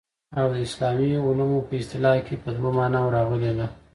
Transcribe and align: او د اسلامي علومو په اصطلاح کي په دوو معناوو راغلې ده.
او 0.39 0.47
د 0.53 0.55
اسلامي 0.67 1.09
علومو 1.25 1.59
په 1.67 1.73
اصطلاح 1.81 2.17
کي 2.27 2.35
په 2.43 2.49
دوو 2.55 2.69
معناوو 2.79 3.13
راغلې 3.17 3.51
ده. 3.57 3.67